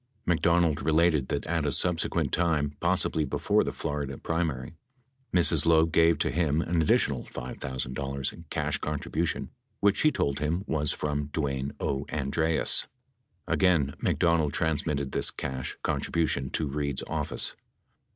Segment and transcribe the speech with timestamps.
[0.25, 4.73] McDonald related that at a subsequent time, possibly 'before the Florida primary,
[5.31, 5.63] Mi's.
[5.67, 10.91] Loeb gave to him an addi tional $5,000 cash contribution which she told him was
[10.91, 12.07] from Dwayne O.
[12.11, 12.87] Andreas.
[13.47, 17.55] Again McDonald transmitted this cash contribution to Reid's office.